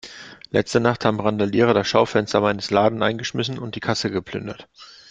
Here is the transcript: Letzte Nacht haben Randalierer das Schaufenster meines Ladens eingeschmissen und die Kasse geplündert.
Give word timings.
Letzte 0.49 0.79
Nacht 0.79 1.05
haben 1.05 1.19
Randalierer 1.19 1.75
das 1.75 1.87
Schaufenster 1.87 2.41
meines 2.41 2.71
Ladens 2.71 3.03
eingeschmissen 3.03 3.59
und 3.59 3.75
die 3.75 3.81
Kasse 3.81 4.09
geplündert. 4.09 4.67